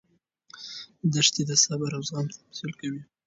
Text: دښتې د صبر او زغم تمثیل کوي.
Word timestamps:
دښتې 1.13 1.41
د 1.49 1.51
صبر 1.63 1.89
او 1.97 2.01
زغم 2.07 2.27
تمثیل 2.35 2.71
کوي. 2.79 3.01